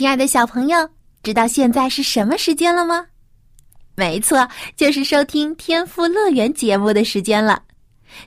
[0.00, 0.88] 亲爱的小朋友，
[1.22, 3.06] 知道现在是什么时间了吗？
[3.94, 7.62] 没错，就是收听《天赋乐园》节目的时间了。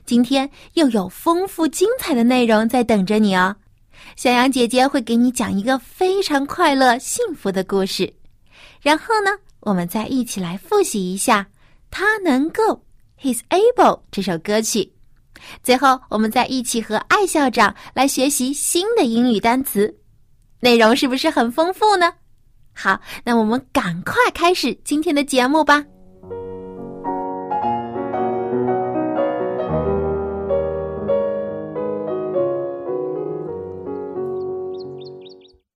[0.06, 3.56] 今天又有丰富精彩的内容在等着你哦。
[4.14, 8.14] 小羊姐姐会给你讲一个非常快乐、幸福的故事，
[8.80, 11.44] 然后呢，我们再一起来复习一下
[11.90, 12.84] “他能够
[13.20, 14.92] ”（He's able） 这首歌曲。
[15.60, 19.92] 最后，我们再一起和艾校长来学习新的英语单词。
[20.64, 22.14] 内容是不是很丰富呢？
[22.74, 25.84] 好，那我们赶快开始今天的节目吧。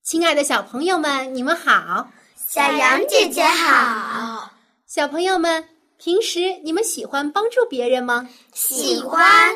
[0.02, 2.08] 亲爱的小朋友们，你们好！
[2.34, 4.52] 小羊姐姐好！
[4.86, 8.26] 小朋友们，平时你们喜欢帮助别人吗？
[8.54, 9.54] 喜欢。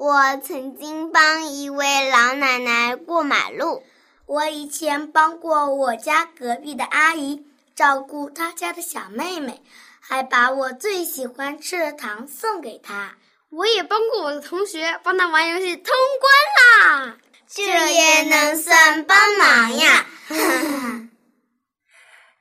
[0.00, 3.82] 我曾经帮一位老奶奶过马路。
[4.28, 9.62] 我以前帮过我家隔壁的阿姨照顾她家的小妹妹，
[10.00, 13.16] 还把我最喜欢吃的糖送给她。
[13.48, 17.16] 我也帮过我的同学，帮他玩游戏通关啦。
[17.46, 20.06] 这也能算帮忙呀！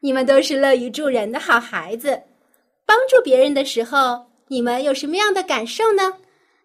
[0.01, 2.23] 你们都是乐于助人的好孩子。
[2.85, 6.17] 帮助别人的时候，你们有什么样的感受呢？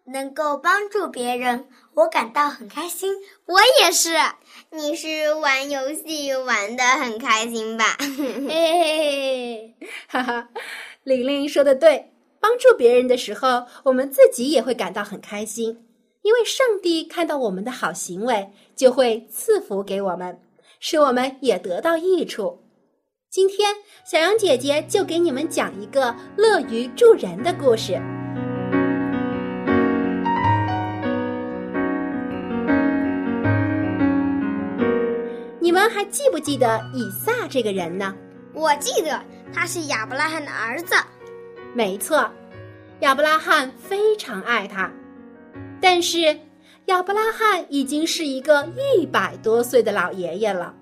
[0.04, 3.14] 能够帮助别人，我感到很开心。
[3.46, 4.10] 我也是。
[4.70, 7.96] 你是玩游戏玩的很开心吧？
[8.00, 9.74] 嘿嘿嘿，
[10.08, 10.48] 哈哈，
[11.04, 12.08] 玲玲说的对。
[12.40, 15.86] 帮助别人的时候，我们自己也会感到很开心，
[16.22, 20.40] 因为上帝看到我们的好行为，就会赐福给我们，
[20.80, 22.64] 使我们也得到益处。
[23.30, 28.00] 今天，小羊姐姐就给你们讲一个乐于助人的故事。
[35.82, 38.14] 们还记不记得以撒这个人呢？
[38.54, 39.20] 我记得
[39.52, 40.94] 他是亚伯拉罕的儿子。
[41.74, 42.30] 没错，
[43.00, 44.88] 亚伯拉罕非常爱他。
[45.80, 46.38] 但是
[46.84, 50.72] 亚伯拉罕已经是一个一百多岁的老爷爷了，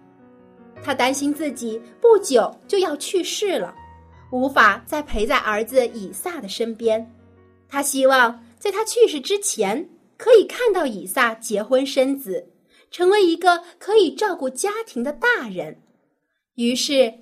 [0.83, 3.75] 他担心自己不久就要去世了，
[4.31, 7.11] 无法再陪在儿子以撒的身边。
[7.71, 9.89] 他希望在他去世之前，
[10.19, 12.47] 可以看到以撒结婚生子。
[12.91, 15.81] 成为一个可以照顾家庭的大人，
[16.55, 17.15] 于是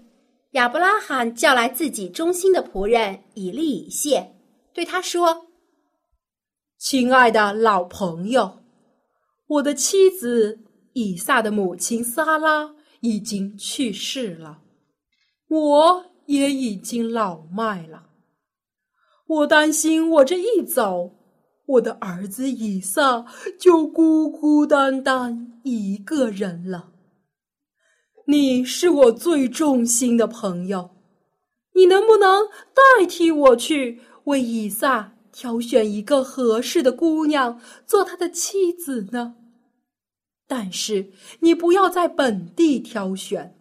[0.52, 4.34] 亚伯拉罕叫来自己忠心的仆人以利以谢，
[4.72, 5.48] 对他说
[6.78, 8.60] ：“亲爱的老朋友，
[9.46, 10.58] 我的妻子
[10.94, 14.62] 以撒的母亲撒拉已经去世了，
[15.48, 18.08] 我也已经老迈了，
[19.26, 21.14] 我担心我这一走。”
[21.68, 23.26] 我的儿子以撒
[23.58, 26.92] 就孤孤单单一个人了。
[28.26, 30.90] 你是我最忠心的朋友，
[31.74, 39.34] 你能不能代替我去为以撒挑选一个合适的姑娘做他的妻子呢？
[40.46, 43.54] 但是你不要在本地挑选，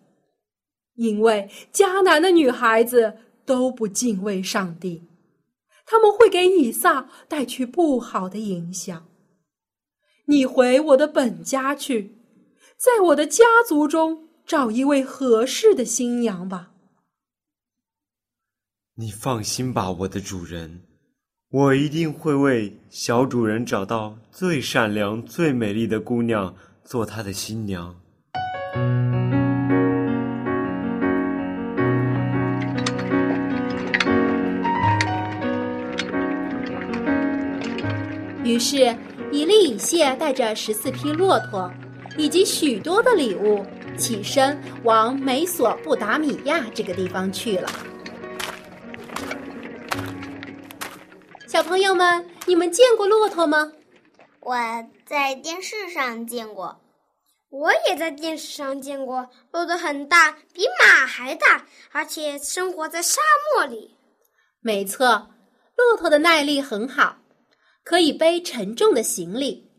[0.96, 5.04] 因为迦南的女孩子都不敬畏上帝。
[5.90, 9.08] 他们会给以撒带去不好的影响。
[10.26, 12.18] 你回我的本家去，
[12.78, 16.74] 在我的家族中找一位合适的新娘吧。
[18.96, 20.82] 你放心吧，我的主人，
[21.50, 26.54] 我一定会为小主人找到最善良、最美丽的姑娘
[26.84, 27.96] 做他的新娘。
[38.48, 38.98] 于是，
[39.30, 41.70] 以利以谢带着十四匹骆驼，
[42.18, 43.66] 以及许多的礼物，
[43.98, 47.70] 起身往美索不达米亚这个地方去了。
[51.46, 53.74] 小朋友们，你们见过骆驼吗？
[54.40, 54.56] 我
[55.06, 56.80] 在电视上见过，
[57.50, 59.28] 我也在电视上见过。
[59.52, 63.20] 骆驼很大，比马还大，而且生活在沙
[63.54, 63.98] 漠里。
[64.62, 65.28] 没错，
[65.76, 67.18] 骆驼的耐力很好。
[67.88, 69.72] 可以背沉重的行李，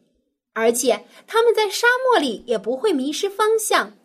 [0.55, 3.99] 而且他们在沙漠里也不会迷失方向，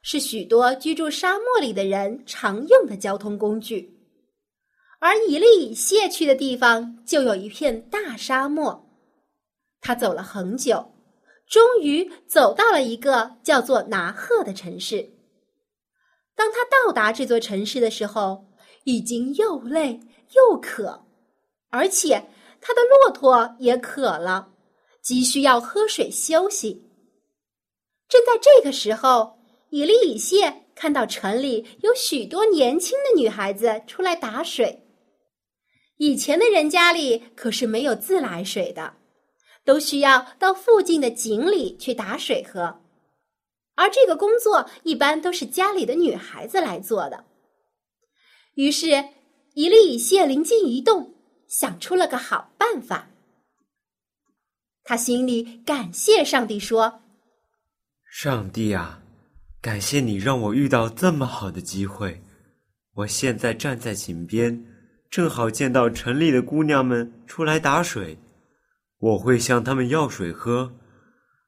[0.00, 3.98] 是许多居住沙漠里的人常用的交通工具。
[5.00, 8.88] 而以利谢去的地方就有一片大沙漠，
[9.80, 10.92] 他走了很久，
[11.48, 15.10] 终于走到了一个叫做拿赫的城市。
[16.36, 18.46] 当他到达这座城市的时候，
[18.84, 19.98] 已经又累
[20.36, 21.06] 又渴，
[21.70, 22.24] 而且
[22.60, 24.54] 他的骆驼也渴了。
[25.02, 26.84] 急需要喝水休息。
[28.08, 29.38] 正在这个时候，
[29.70, 34.84] 以利以谢看到城里有许多年轻的女孩子出来打水。
[35.96, 38.94] 以前的人家里可是没有自来水的，
[39.64, 42.80] 都需要到附近的井里去打水喝，
[43.74, 47.24] 而这个工作一般都是家里的女孩子来做的。
[48.54, 49.08] 于是，
[49.54, 51.14] 伊利以谢灵机一动，
[51.48, 53.08] 想出了个好办法。
[54.84, 57.02] 他心里感谢上帝，说
[58.10, 59.02] ：“上帝啊，
[59.60, 62.22] 感谢你让我遇到这么好的机会。
[62.94, 64.64] 我现在站在井边，
[65.10, 68.18] 正好见到城里的姑娘们出来打水。
[68.98, 70.72] 我会向她们要水喝。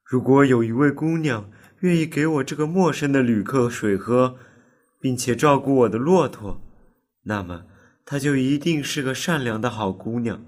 [0.03, 1.49] 如果有一位姑娘
[1.79, 4.37] 愿意给我这个陌生的旅客水喝，
[4.99, 6.61] 并且照顾我的骆驼，
[7.23, 7.65] 那么
[8.05, 10.45] 她就一定是个善良的好姑娘。”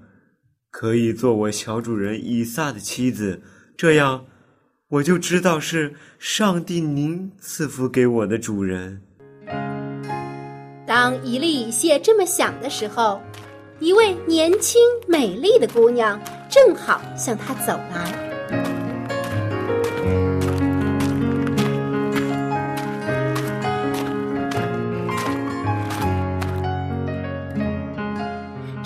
[0.72, 3.44] 可以做我小主人以撒的妻子，
[3.78, 4.26] 这样
[4.90, 9.00] 我就知道是上帝您赐福给我的主人。
[10.88, 13.22] 当以利以谢这么想的时候，
[13.80, 18.33] 一位年轻美丽的姑娘正好向他走来。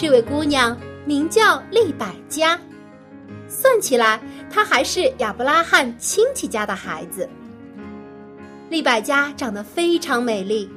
[0.08, 0.78] 这位姑娘。
[1.06, 2.58] 名叫利百加，
[3.50, 4.18] 算起来，
[4.50, 7.28] 她还是亚伯拉罕亲戚家的孩子。
[8.70, 10.70] 利百加长得非常美丽，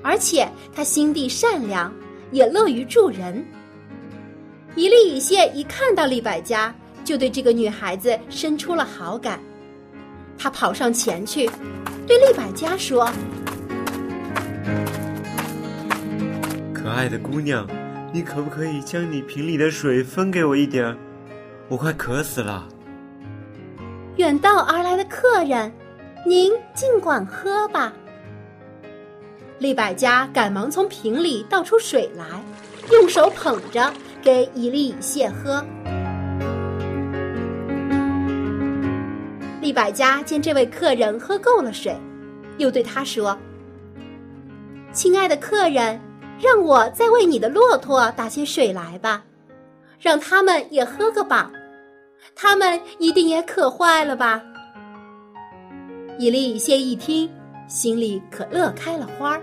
[0.00, 1.92] 而且她心地善良，
[2.30, 3.44] 也乐于助人。
[4.76, 6.72] 以利以谢一看到利百加，
[7.04, 9.40] 就对这个女孩子生出了好感。
[10.38, 11.50] 他跑上前去，
[12.06, 13.10] 对利百加说
[16.72, 17.66] ：“可爱的姑娘。”
[18.10, 20.96] 你可不可以将你瓶里的水分给我一点儿？
[21.68, 22.66] 我快渴死了。
[24.16, 25.70] 远道而来的客人，
[26.26, 27.92] 您尽管喝吧。
[29.58, 32.24] 利百家赶忙从瓶里倒出水来，
[32.90, 35.62] 用手捧着给以利以谢喝。
[39.60, 41.94] 利百家见这位客人喝够了水，
[42.56, 43.38] 又对他说
[44.94, 46.00] ：“亲爱的客人。”
[46.40, 49.24] 让我再为你的骆驼打些水来吧，
[49.98, 51.50] 让他们也喝个饱，
[52.34, 54.40] 他们一定也渴坏了吧。
[56.18, 57.28] 伊利谢一听，
[57.66, 59.42] 心里可乐开了花儿，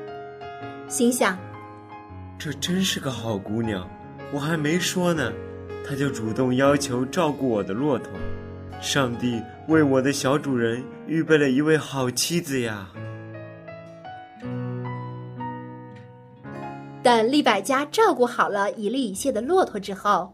[0.88, 1.38] 心想：
[2.40, 3.86] 这真是个好姑娘，
[4.32, 5.32] 我还没说呢，
[5.86, 8.12] 她就主动要求照顾我的骆驼，
[8.82, 12.88] 上帝为我的小主人预备了一位好妻子呀。
[17.06, 20.34] 等利百加照顾好了以利以谢的骆驼之后，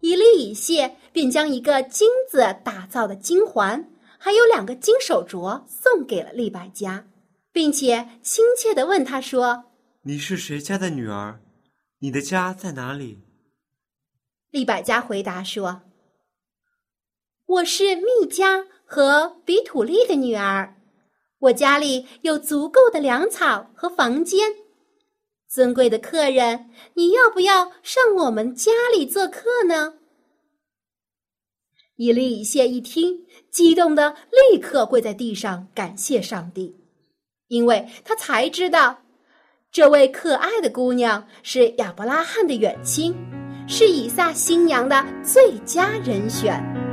[0.00, 7.06] 以利以谢便将一个金子打造的金环，还有两个金手镯送给了利百加，
[7.52, 9.64] 并且亲切的问他说
[10.04, 11.40] ：“你是谁家的女儿？
[12.00, 13.22] 你的家在哪里？”
[14.52, 15.80] 利百加回答说
[17.46, 20.76] ：“我是密加和比土利的女儿，
[21.38, 24.56] 我家里有足够的粮草和房间。”
[25.54, 29.94] 尊贵的客人，你要不要上我们家里做客呢？
[31.94, 34.16] 以利以谢一听，激动的
[34.50, 36.74] 立刻跪在地上感谢上帝，
[37.46, 39.04] 因为他才知道，
[39.70, 43.14] 这位可爱的姑娘是亚伯拉罕的远亲，
[43.68, 46.83] 是以撒新娘的最佳人选。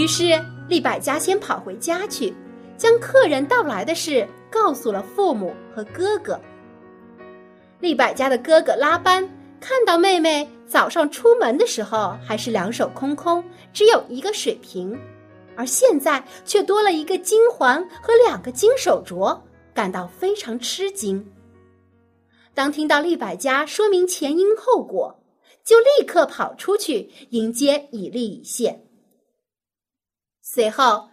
[0.00, 2.32] 于是，利百加先跑回家去，
[2.74, 6.40] 将客人到来的事告诉了父母和哥哥。
[7.80, 9.28] 利百加的哥哥拉班
[9.60, 14.98] 看到妹妹早上出门的时候还是两手空空，只有一个水瓶，
[15.54, 19.38] 而现在却多了一个金环和两个金手镯，
[19.74, 21.22] 感到非常吃惊。
[22.54, 25.22] 当听到利百加说明前因后果，
[25.62, 28.80] 就立刻跑出去迎接以利以谢。
[30.52, 31.10] 随后，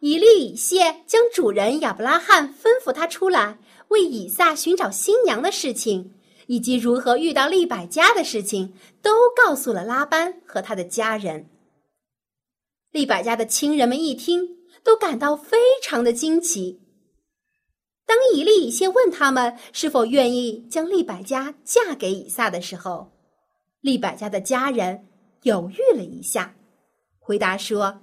[0.00, 6.14] 以利以谢将主人亚伯拉罕吩咐他出来为以撒寻找新娘的事情，
[6.46, 11.50] 以及如何遇到利百加的事情，都告诉了拉班和他的家人。
[12.90, 16.80] 利百加的亲人们一听，都感到非常的惊奇。
[18.06, 23.12] 当以利以谢问他们是否愿意将利百加嫁给以撒的时候，
[23.82, 25.06] 利百加的家人
[25.42, 26.56] 犹豫了一下，
[27.18, 28.00] 回答说：“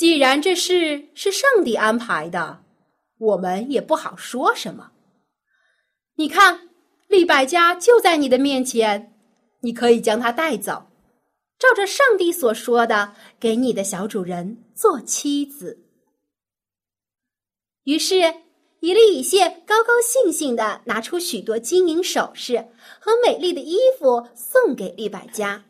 [0.00, 2.64] 既然这事是上帝安排的，
[3.18, 4.92] 我们也不好说什么。
[6.14, 6.70] 你看，
[7.06, 9.12] 利百家就在你的面前，
[9.60, 10.86] 你可以将她带走。”
[11.60, 15.84] 照着上帝所说的，给你的小主人做妻子。
[17.84, 18.36] 于是，
[18.80, 25.66] 伊利以谢高高兴兴的拿出许多金银首饰和美丽的衣服送给利百家，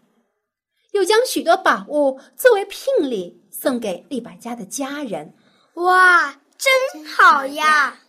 [0.93, 5.35] 又将许多宝物作为聘礼送给利百家的家人。
[5.75, 8.01] 哇，真好呀！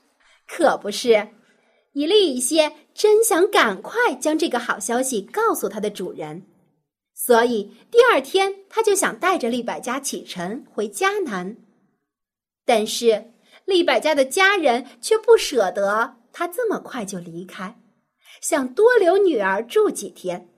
[0.48, 1.27] 可不是，
[1.91, 6.48] 以利以谢真想赶快将这个好消息告诉他的主人。
[7.13, 11.58] 所以第二天，他就想带着利百家启程回迦南，
[12.65, 13.34] 但是
[13.65, 17.77] 利百家的家人却不舍得他这么快就离开，
[18.41, 20.50] 想多留女儿住几天。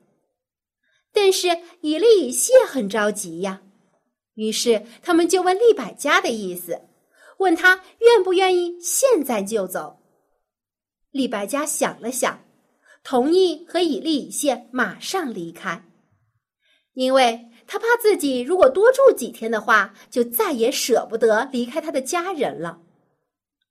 [1.12, 1.48] 但是
[1.82, 3.62] 以利以谢很着急呀，
[4.36, 6.82] 于是他们就问利百加的意思，
[7.38, 10.00] 问他愿不愿意现在就走。
[11.12, 12.44] 利百加想了想，
[13.04, 15.86] 同意和以利以谢马上离开。
[16.94, 22.82] 因为他怕自己如果多住几天的话，就再也舍不得离开他的家人了，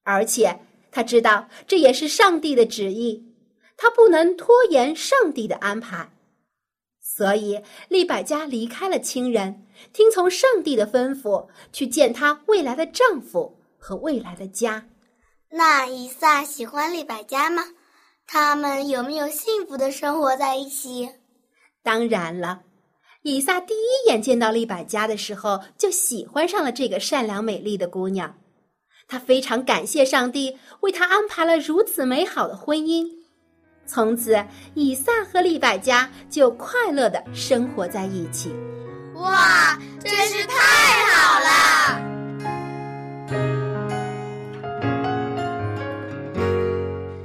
[0.03, 3.35] 而且他知道这也是上帝的旨意，
[3.77, 6.13] 他不能拖延上帝的安排，
[7.15, 14.87] 所以利百加离开了亲人，听从上帝的吩咐去见她未来的丈夫和未来的家。
[15.51, 17.65] 那以撒喜欢利百加吗？
[18.27, 21.11] 他们有没有幸福的生活在一起？
[21.83, 22.63] 当然了。
[23.21, 28.39] 以撒第一眼见到利百加的时候，就喜欢上了这个善良美丽的姑娘。
[29.07, 33.22] 他非常感谢上帝为他安排了如此美好的婚姻。
[33.87, 38.55] 从此，以撒和利百加就快乐的生活在一起。
[39.15, 40.55] 哇，真是太
[41.07, 42.01] 好了！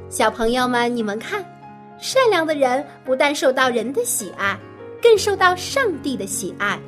[0.10, 1.46] 小朋友们，你们看，
[2.00, 4.58] 善良的人不但受到人的喜爱。
[5.00, 6.80] 更受到上帝的喜爱。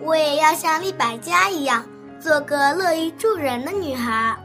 [0.00, 1.84] 我也要像利百加一样，
[2.20, 4.36] 做个乐于助人的女孩。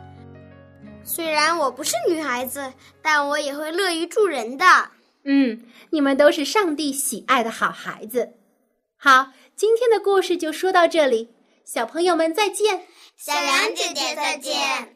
[1.05, 4.65] 虽然我不是女孩子，但我也会乐于助人的。
[5.25, 8.33] 嗯，你们都是上帝喜爱的好孩子。
[8.97, 11.29] 好，今天的故事就说到这里，
[11.65, 12.83] 小朋友们再见。
[13.15, 14.92] 小杨姐姐再见。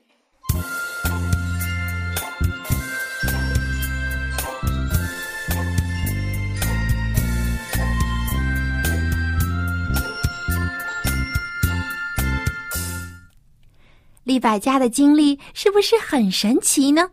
[14.28, 17.10] 利百家的经历是不是很神奇呢？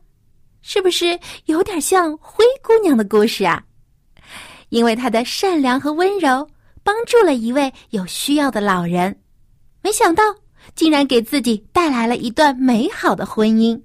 [0.63, 3.63] 是不是有点像灰姑娘的故事啊？
[4.71, 6.49] 因为她的善良和温柔，
[6.83, 9.17] 帮助了一位有需要的老人，
[9.81, 10.25] 没想到
[10.75, 13.81] 竟然给自己带来了一段美好的婚姻。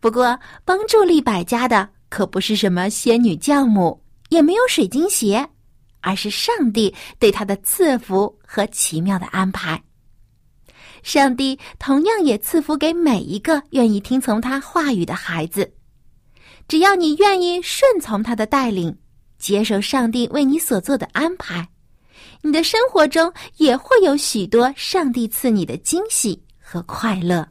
[0.00, 5.44] 不过，帮助利百家的可不是什么仙女教母，也没有水晶鞋，
[6.02, 9.82] 而是上帝对她的赐福和奇妙的安排。
[11.06, 15.72] 上帝同样也赐福给每一个愿意听从他话语的孩子。
[16.66, 18.98] 只要你愿意顺从他的带领，
[19.38, 21.68] 接受上帝为你所做的安排，
[22.42, 27.46] 你的生活中也会有许多上帝赐你的惊喜和快乐。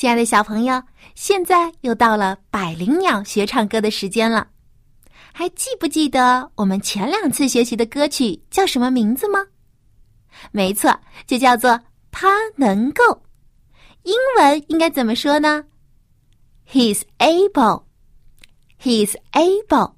[0.00, 0.82] 亲爱的小朋友，
[1.14, 4.48] 现在又到了百灵鸟学唱歌的时间了。
[5.30, 9.40] 还记不记得我们前两次学习的歌曲叫什么名字吗？
[10.52, 11.72] 没错，就叫做
[12.10, 13.04] 《他能够》。
[14.04, 15.66] 英文应该怎么说呢
[16.66, 17.84] ？He's able.
[18.82, 19.96] He's able.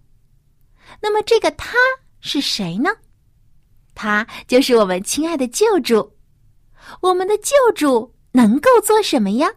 [1.00, 1.78] 那么这个他
[2.18, 2.90] 是谁呢？
[3.94, 6.16] 他就是我们亲爱的救主。
[7.02, 9.48] 我们的救主能够做什么呀？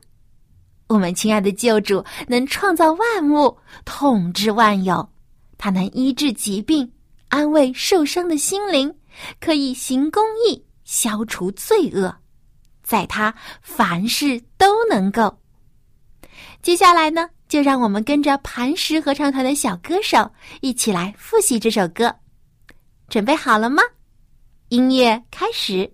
[0.87, 5.09] 我们亲爱的救主能创造万物，统治万有，
[5.57, 6.91] 他能医治疾病，
[7.29, 8.93] 安慰受伤的心灵，
[9.39, 12.15] 可以行公义，消除罪恶，
[12.83, 15.35] 在他凡事都能够。
[16.61, 22.13] 接下来呢，就让我们跟着磐石合唱团的小歌手一起来复习这首歌。
[23.09, 23.81] 准备好了吗？
[24.69, 25.91] 音乐开始。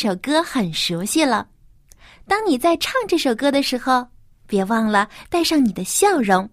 [0.00, 1.46] 首歌很熟悉了。
[2.26, 4.06] 当你在唱这首歌的时候，
[4.46, 6.48] 别忘了带上你的笑容，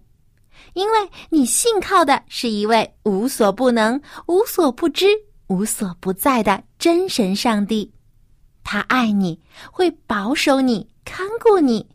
[0.74, 0.98] 因为
[1.30, 5.06] 你信靠的是一位无所不能、无所不知、
[5.46, 7.90] 无所不在的真神上帝。
[8.62, 9.40] 他爱你，
[9.72, 11.88] 会保守你、看顾你，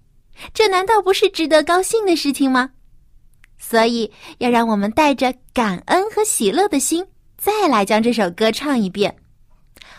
[0.56, 2.72] 这难道不是值得高兴的事情吗？
[3.60, 7.06] 所以，要让我们带着感恩和喜乐的心，
[7.38, 9.16] 再来将这首歌唱一遍。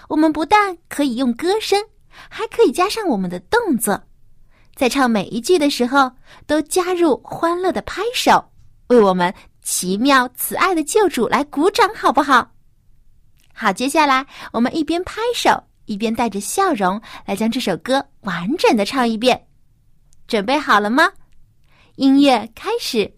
[0.08, 1.82] 我们不但可以用歌声，
[2.28, 4.02] 还可以加上我们的动作，
[4.74, 6.12] 在唱每一句的时候
[6.46, 8.52] 都加入欢乐的拍手，
[8.88, 9.32] 为我们
[9.62, 12.52] 奇妙慈爱的救主来鼓掌，好不好？
[13.52, 19.46] 好，接下来我们一边拍手，一边带着笑容来将这首歌完整的唱一遍。
[20.26, 21.12] 准备好了吗？
[21.96, 23.14] 音乐开始。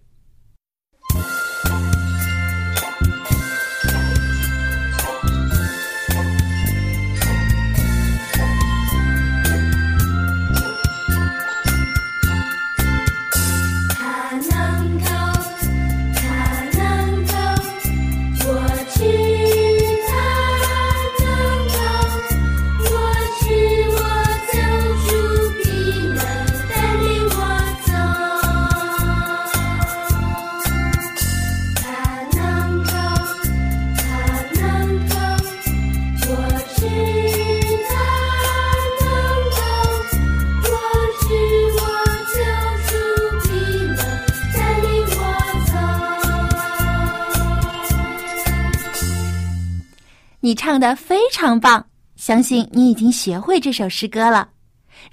[50.66, 54.48] 唱的非常棒，相信你已经学会这首诗歌了。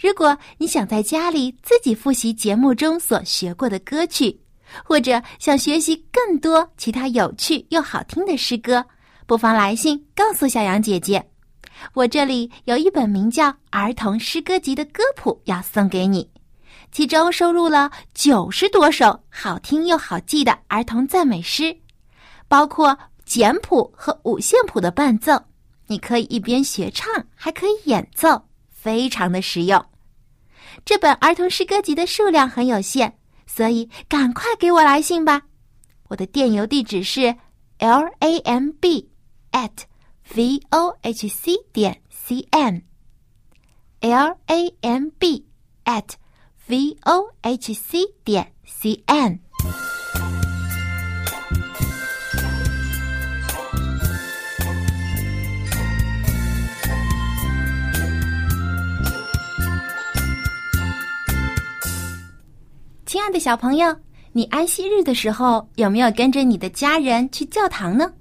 [0.02, 4.36] 如果你想在家里自己复习节目中所学过的歌曲，
[4.84, 8.84] 或者想学习更多其他有趣又好听的诗歌，
[9.28, 11.24] 不妨来信告诉小杨姐姐。
[11.94, 16.28] 我这里有一本名叫《儿童诗歌集》的歌谱要送给你，
[16.92, 21.78] 其中收录了九十多首好听又好记的儿童赞美诗，
[22.48, 22.98] 包括。
[23.26, 25.44] 简谱和五线谱的伴奏，
[25.88, 29.84] 你可以一边学唱，还可以演奏，非常的实用。
[30.86, 33.14] 这本儿童诗歌集的数量很有限，
[33.48, 35.44] 所以赶快给我来信吧。
[36.10, 37.36] 我的电邮地址是
[37.80, 39.10] l a m b
[39.52, 39.72] at
[40.36, 45.46] v o h c 点 c n，l a m b
[45.86, 46.10] at
[46.68, 49.40] v o h c 点 c n。
[63.14, 63.96] 亲爱的小朋友，
[64.32, 68.12] 你安息日的时候有没有跟着你的家人去教堂呢？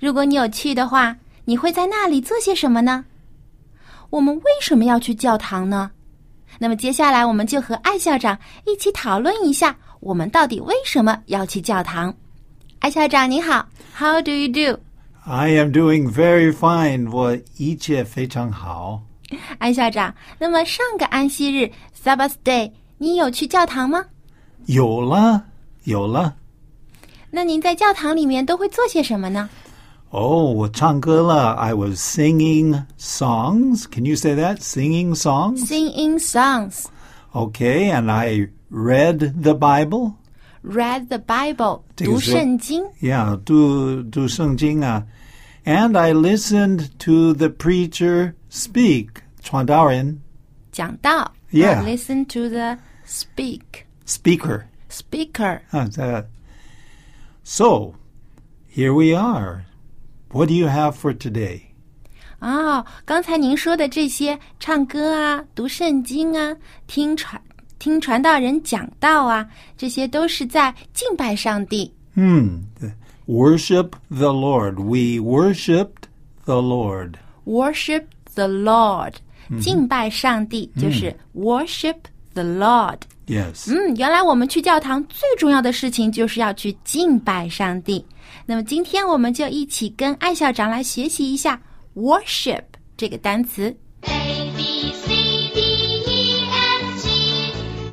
[0.00, 3.04] 如果你有去的话，你会在那里做些什么呢？
[4.10, 5.92] 我们为什么要去教堂呢？
[6.58, 12.12] 那么接下来我们就和艾校长一起讨论一下，我们到底为什么要去教堂？
[12.80, 13.64] 艾校长你好
[13.96, 14.80] ，How do you do?
[15.24, 19.02] I am doing very fine，我一切非常好。
[19.58, 22.72] 艾校长，那么上个安息日 Sabbath Day。
[22.99, 24.05] 你有去教堂吗？
[24.67, 25.43] 有了，
[25.83, 26.35] 有了。
[27.29, 29.49] 那您在教堂里面都会做些什么呢？
[30.11, 31.51] 哦，我唱歌了。
[31.53, 33.83] I was singing songs.
[33.91, 34.59] Can you say that?
[34.59, 35.67] Singing songs.
[35.67, 36.85] Singing songs.
[37.33, 40.13] Okay, and I read the Bible.
[40.63, 41.81] Read the Bible.
[41.97, 42.85] 读圣经。
[43.01, 45.05] Yeah，读读圣经啊。
[45.65, 49.09] And I listened to the preacher speak.
[49.41, 50.21] 传道人
[50.71, 51.33] 讲道。
[51.51, 51.83] Yeah.
[51.83, 52.77] Listen to the
[53.09, 53.85] speak.
[54.05, 54.65] Speaker.
[54.89, 55.61] Speaker.
[55.71, 56.25] that.
[57.43, 57.95] So,
[58.67, 59.65] here we are.
[60.31, 61.61] What do you have for today?
[62.39, 66.55] 哦，刚才您说的这些，唱歌啊、读圣经啊、
[66.87, 67.41] 听传
[67.79, 71.91] 听传道人讲道啊，这些都是在敬拜上帝。
[72.15, 72.63] Hmm.
[73.27, 74.79] Worship the Lord.
[74.79, 76.07] We worshipped
[76.45, 77.15] the Lord.
[77.45, 79.13] Worship the Lord，、
[79.59, 81.97] 敬拜上帝就是 worship
[82.34, 82.98] the Lord。
[83.26, 83.72] Yes.
[83.72, 88.04] 嗯，原来我们去教堂最重要的事情就是要去敬拜上帝。
[88.46, 91.60] 那么今天我们就一起跟艾校长来学习一下
[91.94, 92.62] worship
[92.96, 93.76] 这个单词。
[94.02, 95.08] A B C
[95.54, 95.60] D
[96.06, 97.92] E F G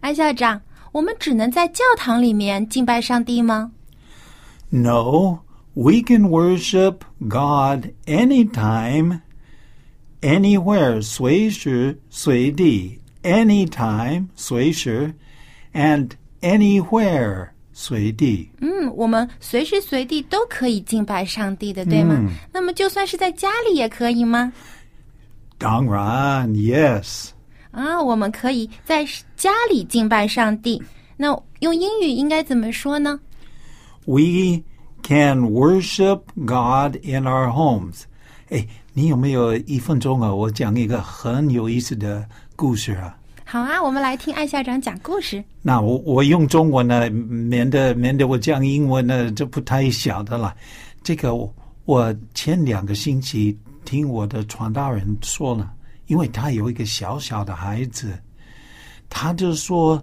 [0.00, 0.60] 艾校长，
[0.90, 3.70] 我们只能在教堂里面敬拜上帝吗
[4.70, 5.40] ？No,
[5.74, 9.20] we can worship God anytime,
[10.20, 15.12] anywhere, 随时随地 anytime, 随时
[15.74, 16.10] and
[16.40, 22.16] anywhere, 随地嗯，我们随时随地都可以敬拜上帝的，对吗？
[22.52, 24.52] 那么就算是在家里也可以吗？
[25.58, 27.30] 当然 yes.
[27.72, 29.04] 啊，我们可以在
[29.36, 30.82] 家里敬拜上帝。
[31.16, 31.28] 那
[31.60, 33.20] 用英语应该怎么说呢
[34.06, 34.62] ？We
[35.02, 38.04] can worship God in our homes.
[38.48, 40.32] 哎，你有没有一分钟啊？
[40.34, 43.16] 我讲一个很有意思的故事啊。
[43.44, 45.44] 好啊，我们来听艾校长讲故事。
[45.62, 50.52] 那我我用中文呢，免得免得我讲英文呢，就不太晓得了。
[51.04, 55.72] 这个我我前两个星期听我的传道人说了，
[56.08, 58.18] 因为他有一个小小的孩子，
[59.08, 60.02] 他就说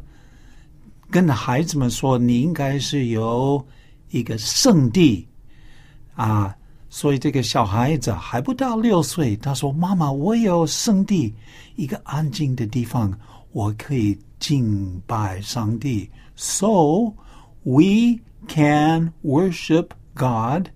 [1.12, 3.62] 跟孩子们说，你应该是有
[4.10, 5.28] 一个圣地
[6.16, 6.56] 啊。
[6.96, 11.34] 所以这个小孩子还不到六岁，他说：“妈妈，我有圣地，
[11.76, 13.12] 一个安静的地方，
[13.52, 16.08] 我可以敬拜上帝。
[16.36, 17.12] So
[17.64, 20.68] we can worship God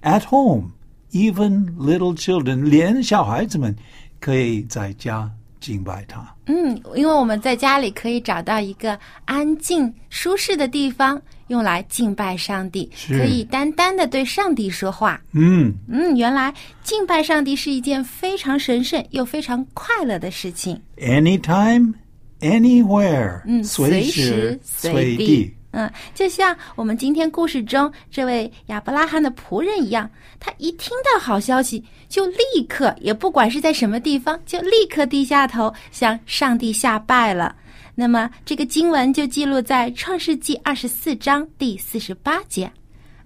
[0.00, 0.70] at home.
[1.10, 3.76] Even little children，连小孩子们
[4.18, 5.30] 可以在家
[5.62, 6.34] 敬拜他。
[6.46, 15.22] 嗯，因为我们在家里可以找到一个安静、舒适的地方，用来敬拜上帝，可以单单的对上帝说话。
[15.32, 20.78] 嗯，嗯，原来敬拜上帝是一件非常神圣又非常快乐的事情。
[20.98, 21.94] anytime,
[22.40, 25.54] anywhere，嗯，随时随地。
[25.72, 30.08] 嗯，就像我们今天故事中这位亚伯拉罕的仆人一样，
[30.38, 37.56] 他一听到好消息，就立刻，也不管是在什么地方，就立刻低下头向上帝下拜了。
[37.94, 42.70] 那么这个经文就记录在创世纪二十四章第四十八节。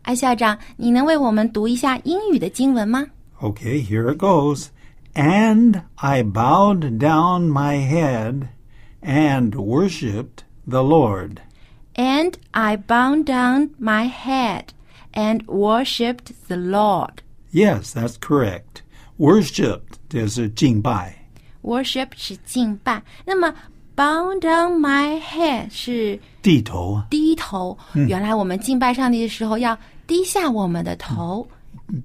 [0.03, 3.05] 艾校长，你能为我们读一下英语的经文吗
[3.41, 4.67] ？Okay, here it goes.
[5.15, 8.49] And I bowed down my head
[9.03, 11.39] and worshipped the Lord.
[11.96, 14.68] And I bowed down my head
[15.14, 17.22] and worshipped the Lord.
[17.52, 18.82] Yes, that's correct.
[19.18, 21.18] Worshipped 就是敬拜。
[21.64, 23.54] Worship 是敬拜，那么
[23.96, 27.78] bow down my head 是地头低头。
[27.94, 31.48] 原来我们敬拜上帝的时候要低下我们的头，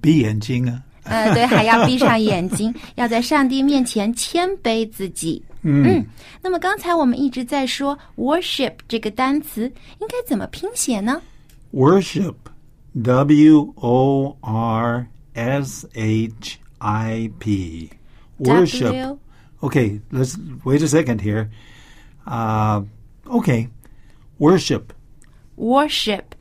[0.01, 0.83] 闭眼睛啊。
[1.03, 5.41] 呃，对，还要闭上眼睛，要在上帝面前谦卑自己。
[5.61, 6.05] 嗯，
[6.41, 9.63] 那么刚才我们一直在说 worship 这个单词
[9.99, 11.21] 应该怎么拼写呢？
[11.73, 12.35] Worship,
[13.01, 17.89] W O R S H I P.
[18.39, 18.91] Worship.
[18.91, 19.19] W
[19.59, 21.49] Okay, let's wait a second here.
[22.25, 22.83] Uh,
[23.25, 23.69] okay,
[24.39, 24.93] worship.
[25.57, 26.35] worship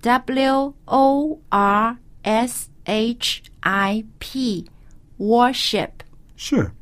[0.00, 4.66] W O R S H I P
[5.18, 6.02] worship。
[6.34, 6.72] Sure,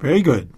[0.00, 0.48] very good.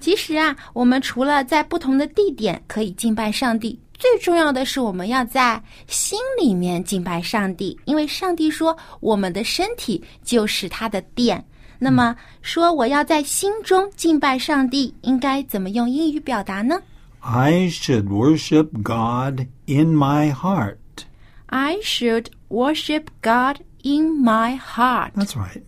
[0.00, 11.44] 其实啊，我们除了在不同的地点可以敬拜上帝，最重要的是我们要在心里面敬拜上帝，因为上帝说我们的身体就是他的殿。
[11.78, 16.80] 那么说我要在心中敬拜上帝，应该怎么用英语表达呢
[17.20, 25.12] I should worship God in my heart.？I should worship God in my heart.
[25.14, 25.62] That's right.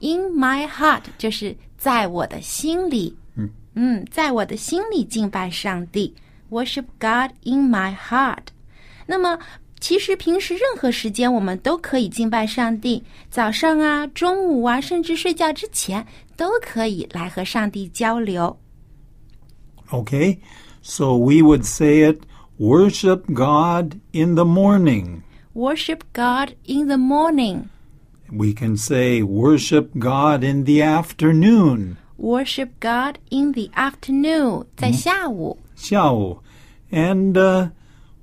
[0.00, 3.15] In my heart 就是在我的心里，
[3.75, 6.13] 嗯在我的心里敬拜上帝，
[6.49, 8.47] worship God in my heart。
[9.05, 9.37] 那么，
[9.79, 18.57] 其实平时任何时间我们都可以敬拜上帝，早上啊、中午啊，甚至睡觉之前都可以来和上帝交流。
[19.89, 20.39] Okay,
[20.81, 22.19] so we would say it
[22.59, 25.21] worship God in the morning.
[25.53, 27.69] Worship God in the morning,
[28.31, 31.97] We can say worship God in the afternoon.
[32.17, 35.57] worship God in the afternoon，在下午。
[35.75, 36.39] 下午
[36.91, 37.69] and uh,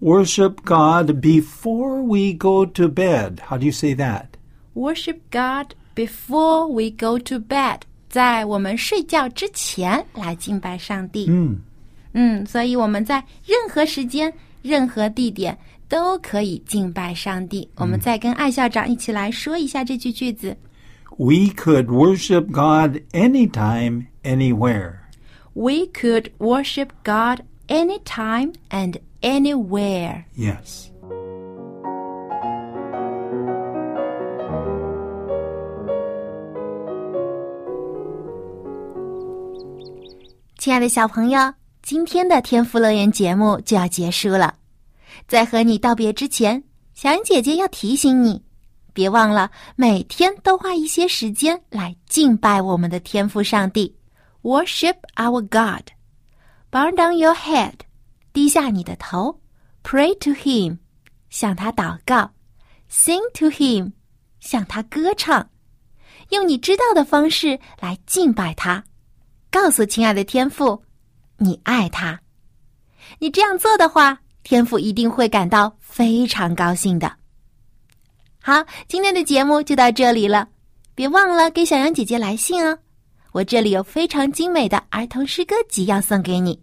[0.00, 3.40] worship God before we go to bed.
[3.48, 4.26] How do you say that?
[4.74, 11.26] Worship God before we go to bed，在我们睡觉之前来敬拜上帝。
[11.28, 11.60] 嗯，
[12.12, 15.56] 嗯，所以我们在任何时间、任何地点
[15.88, 17.68] 都可以敬拜上帝。
[17.76, 20.56] 我们再跟艾校长一起来说一下这句句子
[21.16, 24.94] We could worship God anytime, anywhere.
[25.52, 30.24] ：We could worship God anytime and anywhere。
[30.36, 30.88] Yes.
[40.58, 44.54] 亲爱的小朋友，今天的天赋乐园节目就要结束了。
[45.27, 48.43] 在和你道别之前，小恩姐姐要提醒你，
[48.93, 53.95] 别忘了每天都花一些时间来敬拜我们的天赋上帝
[54.41, 55.87] ，worship our God。
[56.71, 57.73] Bow down your head，
[58.33, 59.39] 低下你的头
[59.83, 60.77] ，pray to Him，
[61.29, 62.31] 向他祷告。
[62.91, 63.93] ；sing to Him，
[64.39, 65.49] 向他歌唱，
[66.29, 68.83] 用你知道的方式来敬拜他。
[69.51, 70.83] 告诉亲爱的天父，
[71.37, 72.19] 你爱他。
[73.17, 77.15] 你这样做的话，天父一定会感到非常高兴的。
[78.41, 80.47] 好，今天的节目就到这里了，
[80.95, 82.79] 别忘了给小羊姐姐来信哦。
[83.31, 86.59] 我这里有非常精美的儿童诗歌集要送给你。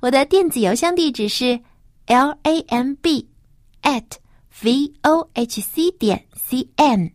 [0.00, 1.60] 我的电子邮箱地址是
[2.06, 3.28] l a m b
[3.82, 4.02] at
[4.60, 7.12] v o h c 点 c n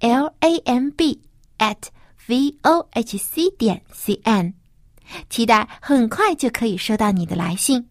[0.00, 1.22] l a m b
[1.58, 1.76] at
[2.26, 4.52] v o h c 点 c n，
[5.28, 7.86] 期待很快就可以收到你的来信。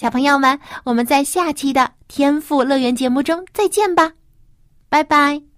[0.00, 4.14] 小朋友们，我们在下期的天赋乐园节目中再见吧，
[4.88, 5.49] 拜拜。